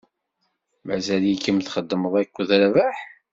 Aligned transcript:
Mazal-ikem 0.85 1.57
txeddmed 1.59 2.13
akked 2.21 2.49
Rabaḥ? 2.61 2.97